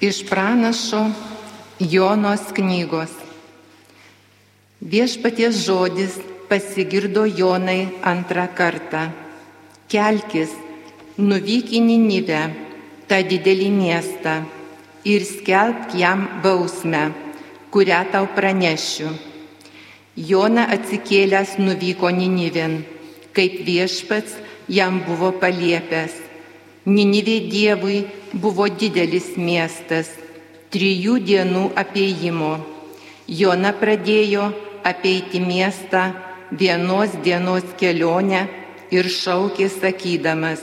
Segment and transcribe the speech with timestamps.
[0.00, 1.10] Iš pranašo
[1.76, 3.10] Jonos knygos.
[4.80, 6.14] Viešpaties žodis
[6.48, 9.02] pasigirdo Jonai antrą kartą.
[9.92, 10.54] Kelkis,
[11.20, 12.40] nuvyk į Ninive,
[13.12, 14.38] tą didelį miestą,
[15.04, 17.04] ir skelbk jam bausmę,
[17.68, 19.12] kurią tau pranešiu.
[20.16, 22.80] Jona atsikėlęs nuvyko Ninivin,
[23.36, 26.29] kaip viešpats jam buvo paliepęs.
[26.88, 30.14] Ninivė Dievui buvo didelis miestas,
[30.72, 32.54] trijų dienų apieimo.
[33.28, 34.46] Jona pradėjo
[34.88, 36.14] apeiti miestą
[36.50, 38.46] vienos dienos kelionę
[38.90, 40.62] ir šaukė sakydamas,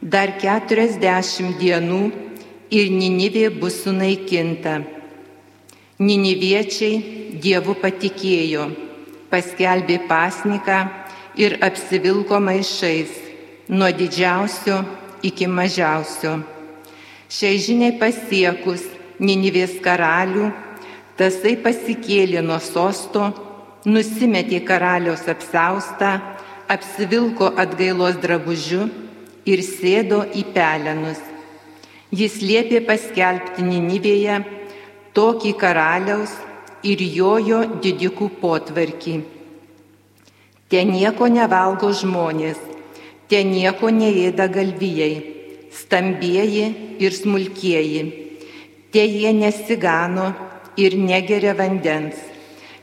[0.00, 2.00] dar keturiasdešimt dienų
[2.70, 4.84] ir Ninivė bus sunaikinta.
[5.98, 7.02] Niniviečiai
[7.42, 8.70] Dievu patikėjo,
[9.34, 10.78] paskelbė pasniką
[11.42, 13.18] ir apsivilko maišais
[13.68, 14.78] nuo didžiausio
[15.22, 16.40] iki mažiausio.
[17.30, 18.86] Šiai žiniai pasiekus
[19.20, 20.46] Ninivės karalių,
[21.20, 23.26] tasai pasikėlė nuo sosto,
[23.84, 26.14] nusimetė karaliaus apsaustą,
[26.72, 28.86] apsivilko atgailos drabužiu
[29.44, 31.20] ir sėdo į pelenus.
[32.10, 34.40] Jis liepė paskelbti Ninivėje
[35.14, 36.32] tokį karaliaus
[36.82, 39.20] ir jojo didikų potvarkį.
[40.70, 42.58] Ten nieko nevalgo žmonės,
[43.30, 45.14] ten nieko neėda galvijai,
[45.70, 46.66] stambieji
[46.98, 48.02] ir smulkieji.
[48.90, 50.32] Te jie nesigano
[50.76, 52.18] ir negeria vandens.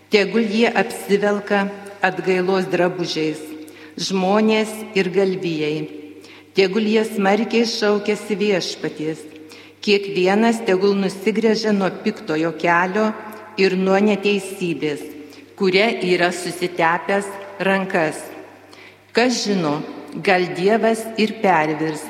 [0.07, 1.65] Tegul jie apsivelka
[1.99, 3.41] atgailos drabužiais,
[3.99, 5.81] žmonės ir galvijai.
[6.55, 9.19] Tegul jie smarkiai šaukėsi viešpaties.
[9.83, 13.11] Kiekvienas tegul nusigrėžia nuo piktojo kelio
[13.59, 15.03] ir nuo neteisybės,
[15.59, 17.27] kuria yra susitepęs
[17.67, 18.17] rankas.
[19.13, 19.77] Kas žino,
[20.23, 22.03] gal Dievas ir pervirs,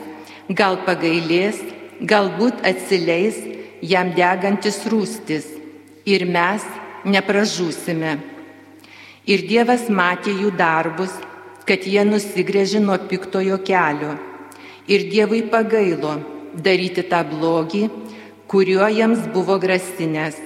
[0.50, 1.60] gal pagailės,
[2.02, 3.40] galbūt atsileis
[3.82, 5.48] jam degantis rūstis
[6.06, 6.64] ir mes
[7.06, 8.18] nepražūsime.
[9.28, 11.12] Ir Dievas matė jų darbus,
[11.68, 14.14] kad jie nusigrėžė nuo piktojo kelio.
[14.88, 16.16] Ir Dievui pagailo
[16.56, 17.90] daryti tą blogį,
[18.48, 20.40] kuriuo jiems buvo grasinęs.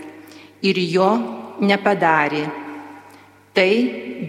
[0.66, 1.12] Ir jo
[1.62, 2.48] nepadarė.
[3.54, 3.72] Tai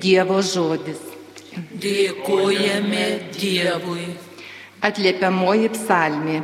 [0.03, 1.12] Dievo žodis.
[1.53, 4.07] Dėkojame Dievui.
[4.81, 6.39] Atliepiamoji psalmi.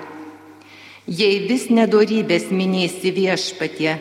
[1.09, 3.95] Jei vis nedorybės minėsi viešpatie,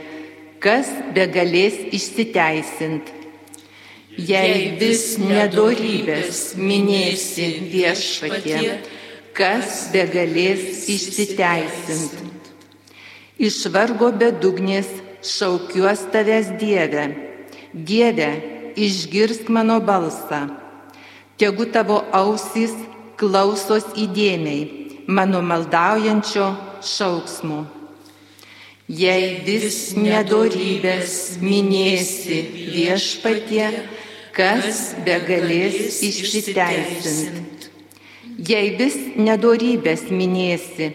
[0.59, 3.13] kas be galės išsiteisint.
[4.17, 8.75] Jei vis nedorybės minėsi viešpatie,
[9.31, 12.19] kas be galės išsiteisint.
[13.39, 14.91] Iš vargo bedugnės
[15.23, 17.09] šaukiuos tavęs Dieve.
[17.71, 18.31] Dieve,
[18.75, 20.66] išgirsk mano balsą.
[21.37, 22.71] Tegu tavo ausys
[23.13, 26.47] klausos įdėmiai mano maldaujančio
[26.81, 27.59] šauksmo.
[28.87, 32.39] Jei vis nedorybės minėsi
[32.73, 33.67] viešpatie,
[34.33, 37.67] kas be galės išsiteisint.
[38.49, 40.89] Jei vis nedorybės minėsi,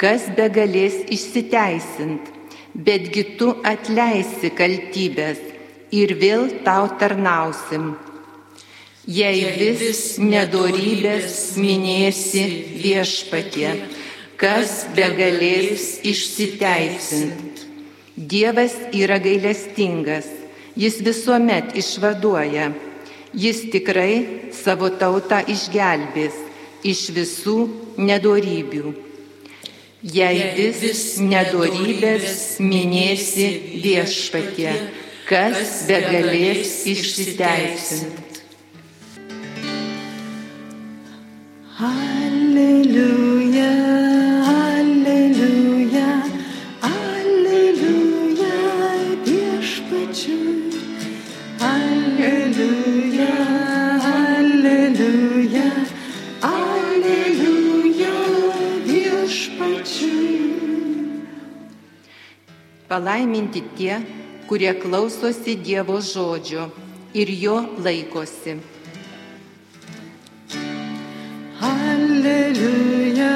[0.00, 2.26] kas be galės išsiteisint,
[2.74, 5.38] betgi tu atleisi kaltybės
[5.94, 7.92] ir vėl tau tarnausim.
[9.06, 12.42] Jei vis nedorybės minėsi
[12.82, 13.68] viešpatie,
[14.34, 17.62] kas be galės išsiteisint.
[18.18, 20.26] Dievas yra gailestingas,
[20.74, 22.72] jis visuomet išvaduoja,
[23.30, 26.42] jis tikrai savo tautą išgelbės
[26.82, 27.56] iš visų
[28.02, 28.90] nedorybių.
[30.02, 30.50] Jei
[30.82, 33.52] vis nedorybės minėsi
[33.86, 34.72] viešpatie,
[35.30, 36.80] kas be galės
[62.96, 63.98] Palaiminti tie,
[64.48, 66.62] kurie klausosi Dievo žodžio
[67.12, 68.54] ir jo laikosi.
[71.60, 73.34] Alleluja,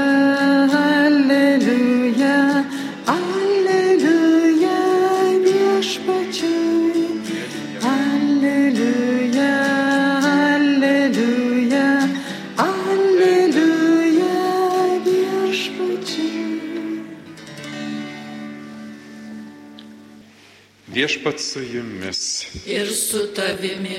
[21.11, 22.47] Viešpats su jumis.
[22.67, 23.99] Ir su tavimi.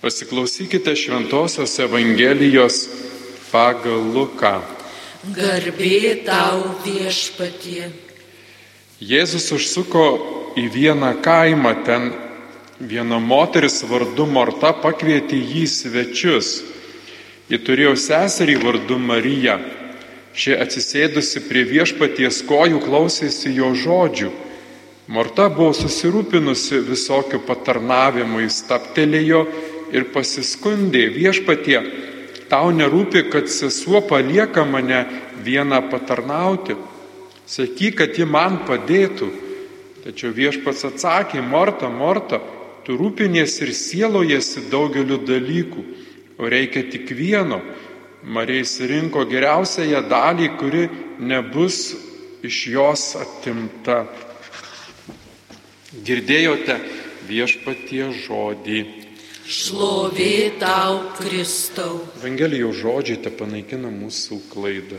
[0.00, 2.76] Pasiklausykite Šventojios Evangelijos
[3.50, 4.60] pagal Luką.
[5.34, 7.90] Garbė tau viešpatie.
[9.02, 10.06] Jėzus užsuko
[10.54, 12.12] į vieną kaimą, ten
[12.78, 16.62] viena moteris vardu Morta pakvietė jį svečius.
[17.50, 19.58] Ji turėjo seserį vardu Marija.
[20.38, 24.36] Ši atsisėdusi prie viešpaties kojų klausėsi jo žodžių.
[25.08, 29.46] Morta buvo susirūpinusi visokių patarnavimų, jis taptelėjo
[29.96, 31.78] ir pasiskundė viešpatie,
[32.52, 35.06] tau nerūpi, kad sesuo palieka mane
[35.46, 36.76] vieną patarnauti.
[37.48, 39.30] Sakyk, kad ji man padėtų.
[40.04, 42.42] Tačiau viešpats atsakė, Morta, Morta,
[42.84, 45.88] tu rūpinies ir sielojasi daugeliu dalykų,
[46.36, 47.62] o reikia tik vieno.
[48.28, 50.88] Marija įsirinko geriausiąją dalį, kuri
[51.24, 51.94] nebus
[52.44, 54.02] iš jos atimta.
[55.88, 56.74] Girdėjote
[57.24, 58.80] viešpatie žodį.
[59.48, 62.02] Šlovė tau, Kristau.
[62.20, 64.98] Evangelijos žodžiai te panaikina mūsų klaidą.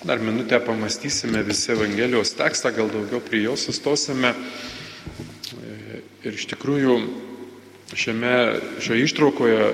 [0.00, 4.32] Dar minutę pamastysime visi Evangelijos tekstą, gal daugiau prie jos sustosime.
[6.24, 6.96] Ir iš tikrųjų
[7.92, 8.34] šiame,
[8.80, 9.70] šioje ištraukoje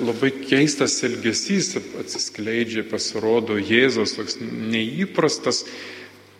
[0.00, 5.66] labai keistas elgesys atsiskleidžia, pasirodo Jėzos, toks neįprastas,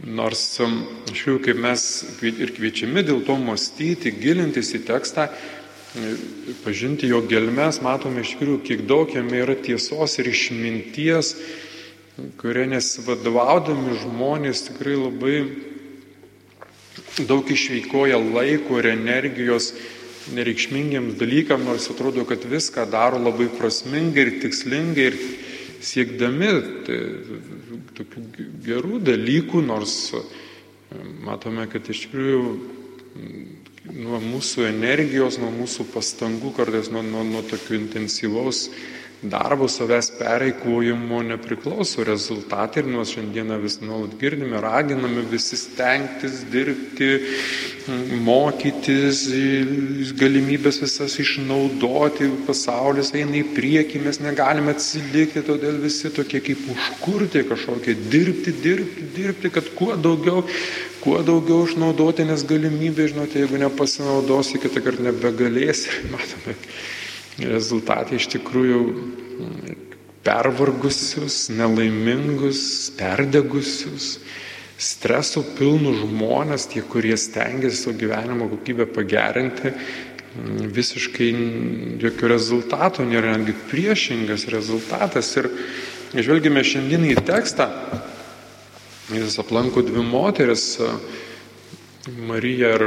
[0.05, 0.43] nors
[1.13, 1.83] iš jų, kaip mes
[2.25, 5.29] ir kviečiami dėl to mąstyti, gilintis į tekstą,
[6.65, 11.35] pažinti jo gelmes, matome iš tikrųjų, kiek daug jame yra tiesos ir išminties,
[12.41, 15.37] kurie nesivadovaudami žmonės tikrai labai
[17.27, 19.73] daug išveikoja laiko ir energijos
[20.37, 25.17] nereikšmingiams dalykams, nors atrodo, kad viską daro labai prasmingai ir tikslingai ir
[25.81, 26.51] siekdami
[26.87, 26.99] tai,
[27.99, 29.97] tokių gerų dalykų, nors
[31.25, 32.45] matome, kad iš tikrųjų
[33.91, 38.69] nuo mūsų energijos, nuo mūsų pastangų, kartais nuo, nuo, nuo tokių intensyvaus
[39.23, 47.11] darbo savęs pereikvojimo nepriklauso rezultatai ir nors šiandieną vis nuolat girdime, raginame visi stengtis, dirbti,
[48.25, 49.27] mokytis,
[50.21, 57.45] galimybės visas išnaudoti, pasaulis eina į priekį, mes negalime atsilikti, todėl visi tokie kaip užkurti
[57.51, 60.47] kažkokie, dirbti, dirbti, dirbti, kad kuo daugiau,
[61.05, 66.57] kuo daugiau išnaudoti, nes galimybė, žinote, jeigu nepasinaudosi, kitą kartą nebegalėsi, matome
[67.39, 68.81] rezultatai iš tikrųjų
[70.27, 74.19] pervargusius, nelaimingus, perdegusius,
[74.81, 79.73] streso pilnus žmonės, tie, kurie stengiasi savo gyvenimo kokybę pagerinti,
[80.71, 81.31] visiškai
[82.01, 85.33] jokio rezultato nėra, netgi priešingas rezultatas.
[85.41, 85.51] Ir
[86.15, 87.69] žvelgime šiandien į tekstą,
[89.15, 90.77] jis aplanko dvi moteris,
[92.27, 92.85] Marija ir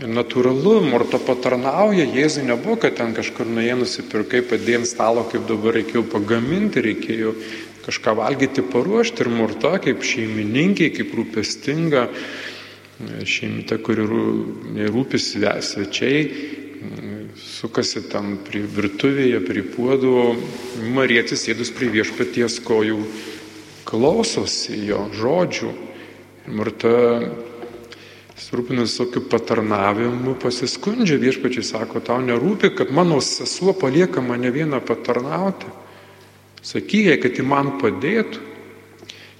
[0.00, 0.08] Morta.
[0.08, 5.74] Natūralu, Morta patarnauja, Jėzui nebuvo, kad ten kažkur nuėjai nusipirkai, padėjai ant stalo, kaip dabar
[5.74, 7.34] reikėjo pagaminti, reikėjo
[7.84, 12.08] kažką valgyti, paruošti ir Morta kaip šeimininkė, kaip rūpestinga
[13.24, 14.06] šeimita, kuri
[14.90, 16.24] rūpisi svečiai,
[17.36, 20.36] sukasi tam prie virtuvėje, prie puodų,
[20.94, 23.04] Marija atsisėdus prie viešpaties kojų,
[23.84, 25.72] klausosi jo žodžių.
[26.50, 26.90] Marta
[28.40, 35.68] Surūpinus tokiu patarnavimu pasiskundžia viešpačiai, sako, tau nerūpi, kad mano sesuo palieka mane vieną patarnauti.
[36.64, 38.46] Sakykė, kad ji man padėtų.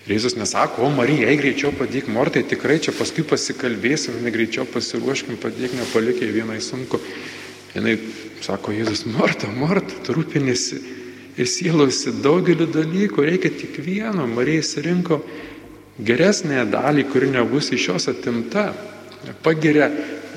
[0.04, 5.36] Ir Jėzus nesako, o Marija, eik greičiau padėk, Mortai, tikrai čia paskui pasikalbėsim, negreičiau pasiruoškim,
[5.40, 7.00] padėk, nepalikai vienai sunku.
[7.74, 8.00] Jis
[8.44, 10.80] sako, Jėzus, Morta, Morta, tu rūpinėsi
[11.40, 14.26] ir sielausi daugeliu dalykų, reikia tik vieno.
[14.28, 15.20] Marija įsirinko
[16.00, 18.70] geresnėje dalį, kuri nebus iš jos atimta.
[19.42, 19.90] Pagiria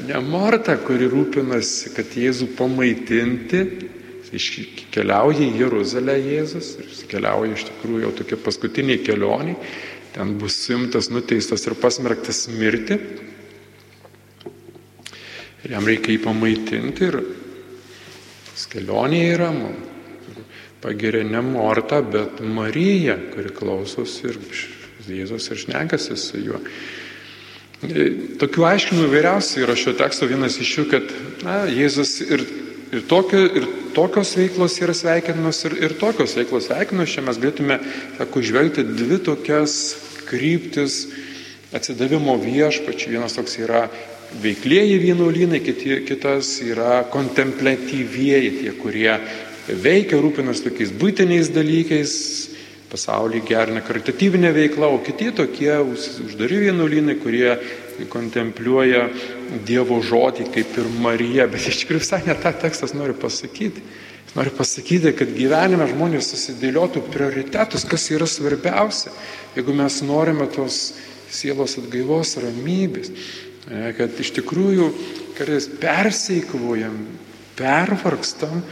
[0.08, 3.64] ne Morta, kuri rūpinasi, kad Jėzų pamaitinti,
[4.94, 9.54] keliauja į Jeruzalę Jėzus ir keliauja iš tikrųjų jau tokia paskutinė kelionė,
[10.16, 12.98] ten bus suimtas, nuteistas ir pasmerktas mirti.
[15.64, 17.20] Ir jam reikia jį pamaitinti ir
[18.74, 19.52] kelionė yra,
[20.84, 24.42] pagiria ne Morta, bet Marija, kuri klausosi ir
[25.04, 26.60] Jėzus ir šnekasi su juo.
[28.40, 31.10] Tokių aiškinimų įvairiausių yra šio teksto vienas iš jų, kad
[31.44, 32.44] na, Jėzus ir,
[32.96, 37.12] ir, tokio, ir tokios veiklos yra sveikinos, ir, ir tokios veiklos sveikinos.
[37.12, 37.80] Čia mes galėtume,
[38.20, 39.76] sako, žvelgti dvi tokias
[40.30, 41.04] kryptis
[41.76, 43.18] atsidavimo viešpačiai.
[43.18, 43.88] Vienas toks yra
[44.42, 45.60] veiklieji vienuolynai,
[46.08, 49.12] kitas yra kontemplatyvieji, tie, kurie
[49.68, 52.16] veikia, rūpinasi tokiais būtiniais dalykais,
[52.94, 57.56] pasaulį gerina karitatyvinė veikla, o kiti tokie uždari vienuolynai, kurie
[58.14, 59.08] kontempliuoja
[59.68, 63.84] Dievo žodį kaip ir Marija, bet iš tikrųjų visai ne tą tekstas nori pasakyti.
[64.34, 69.12] Noriu pasakyti, kad gyvenime žmonės susidėliotų prioritetus, kas yra svarbiausia,
[69.54, 70.80] jeigu mes norime tos
[71.30, 74.88] sielos atgaivos, ramybės, e, kad iš tikrųjų
[75.38, 76.98] kartais perseikvojam,
[77.60, 78.64] pervargstam,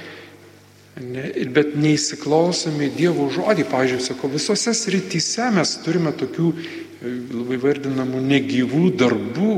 [0.99, 3.65] ne, bet neįsiklausome į Dievo žodį.
[3.71, 9.55] Pavyzdžiui, sako, visose srityse mes turime tokių e, labai vardinamų negyvų darbų.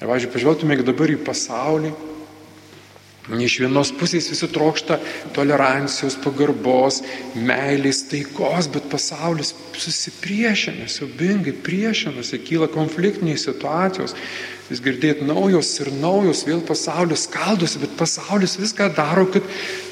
[0.00, 1.92] Pavyzdžiui, pažvelgtume dabar į pasaulį,
[3.30, 4.96] Iš vienos pusės visi trokšta
[5.36, 6.98] tolerancijos, pagarbos,
[7.38, 14.16] meilės, taikos, bet pasaulis susipriešina, siubingai priešinasi, kyla konfliktinės situacijos.
[14.70, 19.46] Vis girdėt naujos ir naujos, vėl pasaulis skaldosi, bet pasaulis viską daro, kad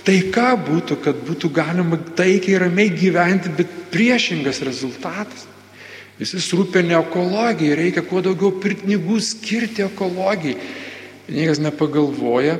[0.07, 5.47] taika būtų, kad būtų galima taikiai ramiai gyventi, bet priešingas rezultatas.
[6.19, 10.59] Visi rūpia ne ekologijai, reikia kuo daugiau pinigų skirti ekologijai.
[11.29, 12.57] Niekas nepagalvoja,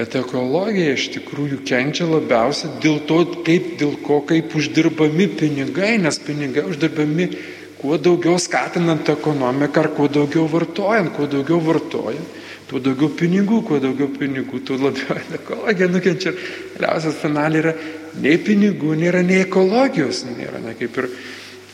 [0.00, 6.16] kad ekologija iš tikrųjų kenčia labiausiai dėl to, kaip, dėl ko, kaip uždirbami pinigai, nes
[6.24, 7.26] pinigai uždirbami
[7.76, 12.38] kuo daugiau skatinant ekonomiką ar kuo daugiau vartojant, kuo daugiau vartojant,
[12.70, 16.32] tuo daugiau pinigų, kuo daugiau pinigų, tuo labiau ekologija nukenčia.
[16.78, 17.74] Galiausias finaliai yra
[18.24, 21.10] nei pinigų, nėra nei ekologijos, nėra, ne kaip ir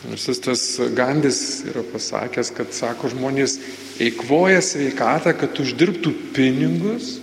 [0.06, 0.60] Visas tas
[0.94, 3.56] Gandis yra pasakęs, kad, sako, žmonės
[3.98, 7.16] eikvoja sveikatą, kad uždirbtų pinigus,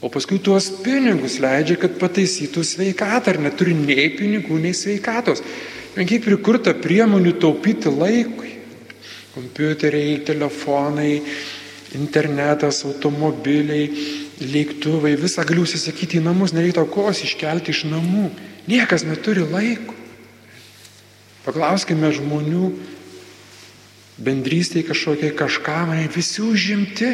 [0.00, 5.42] O paskui tuos pinigus leidžia, kad pataisytų sveikatą, ar neturi nei pinigų, nei sveikatos.
[5.92, 8.54] Kiek prikurta priemonių taupyti laikui.
[9.34, 11.20] Kompiuteriai, telefonai,
[11.94, 13.90] internetas, automobiliai,
[14.40, 18.30] lėktuvai, visą galiu užsisakyti į namus, nereikia kos iškelti iš namų.
[18.70, 19.94] Niekas neturi laiko.
[21.44, 22.72] Paklauskime žmonių,
[24.24, 27.10] bendrystėje kažkokiai kažką, mane visi užimti.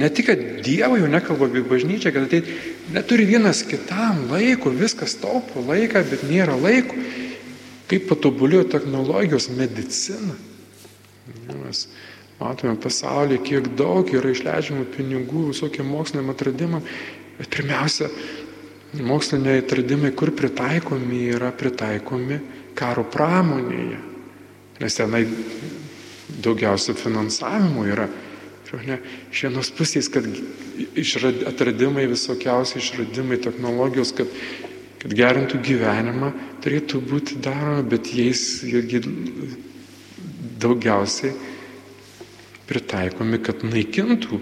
[0.00, 2.50] Ne tik, kad Dievo jau nekalba apie bažnyčią, kad ateit,
[2.92, 6.98] neturi vienas kitam laiko, viskas taupo laiką, bet nėra laiko.
[7.90, 10.36] Kaip patobulėjo technologijos medicina.
[11.64, 11.86] Mes
[12.40, 16.84] matome pasaulyje, kiek daug yra išleidžiama pinigų visokiem moksliniam atradimam,
[17.38, 18.08] bet pirmiausia,
[19.00, 22.40] moksliniai atradimai, kur pritaikomi, yra pritaikomi
[22.78, 24.00] karo pramonėje.
[24.80, 25.26] Nes tenai
[26.44, 28.08] daugiausia finansavimo yra.
[28.86, 29.00] Ne,
[29.32, 30.26] iš vienos pusės, kad
[30.94, 34.30] išrad, atradimai, visokiausi išradimai, technologijos, kad,
[35.02, 36.30] kad gerintų gyvenimą,
[36.62, 39.02] turėtų būti daromi, bet jais irgi
[40.62, 41.34] daugiausiai
[42.70, 44.38] pritaikomi, kad naikintų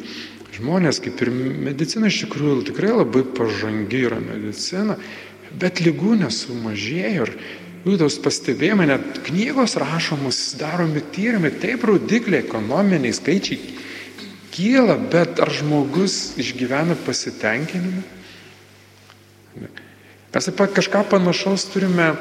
[0.59, 1.33] žmonės, kaip ir
[1.69, 4.99] medicina iš tikrųjų tikrai labai pažangi yra medicina,
[5.57, 7.35] bet lygų nesumažėjo ir
[7.87, 13.77] Jūdos pastebėjimai, net knygos rašomos, daromi tyrimai, taip rodikliai, ekonominiai skaičiai
[14.55, 18.03] kyla, bet ar žmogus išgyvena pasitenkinimą?
[20.35, 22.13] Mes apie kažką panašaus turime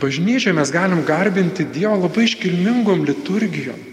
[0.00, 3.88] bažnyčioje, mes galim garbinti Dievą labai iškilmingom liturgijom.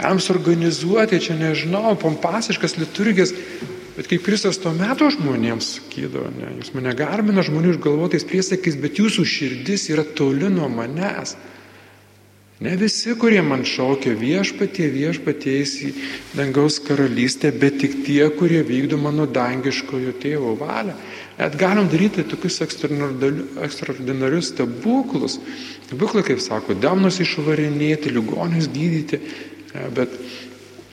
[0.00, 3.34] Jam suorganizuoti, čia nežinau, pompasiškas liturgijas,
[4.00, 8.96] Bet kaip Kristus tuo metu žmonėms sakydavo, ne, jūs mane garbina žmonių išgalvotais priesakais, bet
[8.96, 11.34] jūsų širdis yra toli nuo manęs.
[12.64, 15.92] Ne visi, kurie man šaukia viešpatie, viešpaties į
[16.32, 20.96] dangaus karalystę, bet tik tie, kurie vykdo mano dangiškojo tėvo valią.
[21.36, 25.36] Net galim daryti tokius ekstraordinarius stebuklus.
[25.90, 29.20] Stebuklai, kaip sako, demnus išvarinėti, ligonius gydyti,
[29.92, 30.08] bet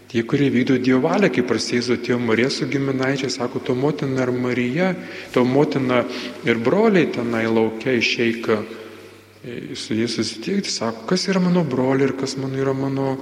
[0.07, 4.31] Tie, kurie vykdo Dievo valią, kaip prasidėjo tėvo Marija su giminaičiai, sako, to motina ir
[4.31, 4.93] Marija,
[5.33, 6.05] to motina
[6.47, 12.15] ir broliai tenai laukia išeika e, su jais susitikti, sako, kas yra mano broliai ir
[12.21, 13.17] kas mano yra mano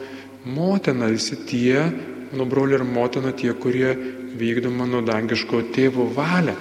[0.46, 1.10] motina.
[1.10, 1.88] Visi tie,
[2.32, 3.96] mano broliai ir motina, tie, kurie
[4.38, 6.54] vykdo mano dangiško tėvo valią.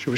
[0.00, 0.16] Šiaip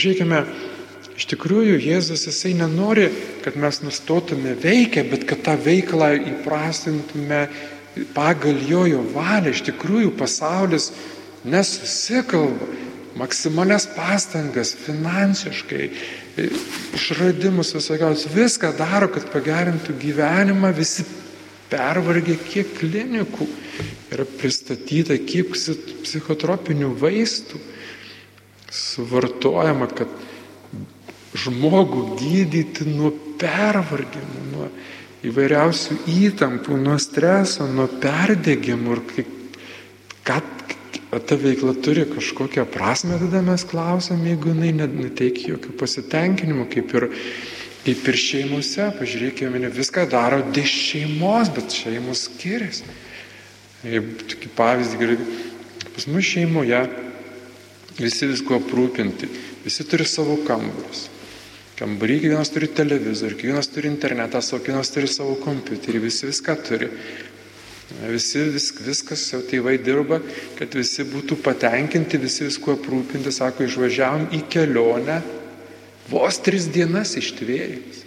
[1.20, 3.10] iš tikrųjų Jėzus jisai nenori,
[3.44, 7.42] kad mes nustotume veikę, bet kad tą veiklą įprastintume
[8.14, 10.90] pagal jojo valią iš tikrųjų pasaulis
[11.44, 12.68] nesusikalba,
[13.18, 15.88] maksimalias pastangas finansiškai,
[16.94, 21.04] išradimus visokiaus, viską daro, kad pagerintų gyvenimą, visi
[21.70, 23.48] pervargė, kiek klinikų
[24.14, 27.60] yra pristatyta, kiek psichotropinių vaistų
[28.70, 30.10] suvartojama, kad
[31.38, 34.70] žmogų gydyti nuo pervargimų, nuo
[35.26, 39.36] įvairiausių įtampų, nuo streso, nuo perdėgymų ir kaip,
[40.26, 40.46] kad
[41.26, 47.08] ta veikla turi kažkokią prasme, tada mes klausom, jeigu jinai neteikia jokių pasitenkinimų, kaip ir,
[47.84, 52.98] kaip ir šeimose, pažiūrėkime, ne viską daro dėl šeimos, bet šeimos skiriasi.
[53.80, 55.14] Tokį pavyzdį,
[55.94, 56.82] pas mus šeimoje
[58.00, 59.28] visi visko aprūpinti,
[59.64, 61.08] visi turi savo kambarius.
[61.80, 66.90] Kambarį kiekvienas turi televizorių, kiekvienas turi internetą, savo kiekvienas turi savo kompiuterį, visi viską turi.
[68.04, 70.20] Visi vis, viskas jau tėvai dirba,
[70.58, 75.16] kad visi būtų patenkinti, visi visko aprūpinti, sako, išvažiavom į kelionę,
[76.12, 78.04] vos tris dienas ištvėjus.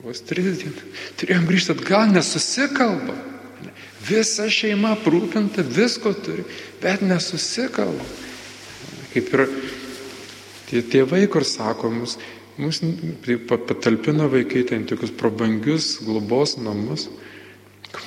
[0.00, 1.04] Vos tris dienas.
[1.20, 3.14] Turėjom grįžti atgal, nesusikalba.
[4.08, 6.46] Visa šeima aprūpinta, visko turi,
[6.80, 8.08] bet nesusikalba.
[9.12, 9.44] Kaip ir
[10.70, 12.18] tie tėvai, kur sako, mus,
[12.56, 17.08] tai patalpina vaikai ten tokius prabangius globos namus.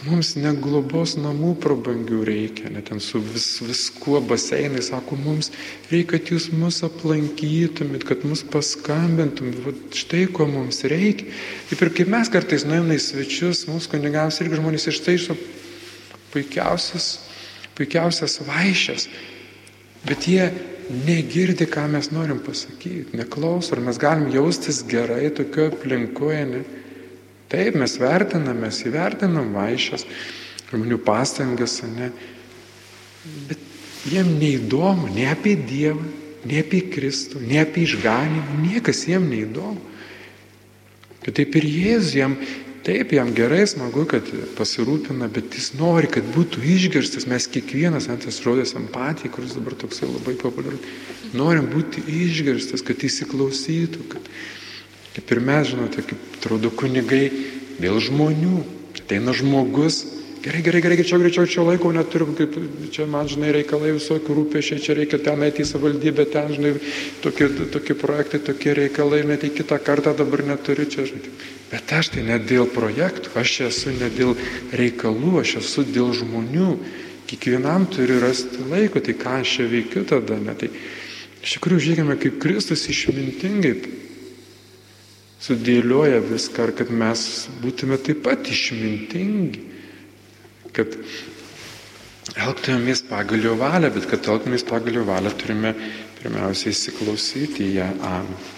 [0.04, 5.48] Mums ne globos namų prabangių reikia, net ten su vis, viskuo baseinai, sako, mums
[5.88, 11.32] reikia, kad jūs mus aplankytumėt, kad mus paskambintumėt, va, štai ko mums reikia.
[11.70, 15.38] Taip ir kaip mes kartais nuėjome į svečius, mūsų kunigams irgi žmonės ištaiso
[16.36, 17.10] puikiausias,
[17.80, 19.08] puikiausias vaišės,
[20.04, 20.52] bet jie
[20.90, 26.44] negirdi, ką mes norim pasakyti, neklauso, ar mes galim jaustis gerai tokio aplinkoje.
[26.52, 26.62] Ne?
[27.52, 30.06] Taip, mes vertinam, mes įvertinam vaišės,
[30.72, 32.12] žmonių pastangas, ne?
[33.48, 33.60] bet
[34.08, 36.04] jiem neįdomu, ne apie Dievą,
[36.48, 39.84] ne apie Kristų, ne apie išganimą, niekas jiem neįdomu.
[41.24, 42.38] Kad taip ir Jėzus jam
[42.88, 47.26] Taip, jam gerai, smagu, kad pasirūpina, bet jis nori, kad būtų išgirstas.
[47.28, 50.86] Mes kiekvienas, ant tas žodis empatija, kuris dabar toksai labai populiarus,
[51.36, 54.06] norim būti išgirstas, kad įsiklausytų.
[54.14, 54.32] Kad,
[55.18, 57.26] kaip ir mes, žinote, kaip atrodo kunigai
[57.82, 58.64] dėl žmonių.
[59.02, 60.00] Ateina žmogus,
[60.48, 62.56] gerai, gerai, gerai, čia greičiau, čia laiko neturiu, kaip,
[62.96, 66.78] čia man, žinai, reikalai visokių rūpešiai, čia reikia ten eiti į savivaldybę, ten, žinai,
[67.20, 71.57] tokie, tokie projektai, tokie reikalai, net į kitą kartą dabar neturiu čia, žinai.
[71.68, 74.38] Bet aš tai ne dėl projektų, aš esu ne dėl
[74.72, 76.72] reikalų, aš esu dėl žmonių.
[77.28, 80.38] Kiekvienam turi rasti laiko, tai ką aš čia veikiu tada.
[80.40, 80.56] Ne?
[80.56, 80.70] Tai
[81.44, 83.74] iš tikrųjų žiūrėkime, kaip Kristus išmintingai
[85.44, 89.66] sudėlioja viską, kad mes būtume taip pat išmintingi,
[90.72, 90.96] kad
[92.48, 95.76] elgtumėmės pagal jo valią, bet kad elgtumėmės pagal jo valią turime
[96.22, 97.92] pirmiausiai įsiklausyti į ją.
[98.08, 98.57] Amen.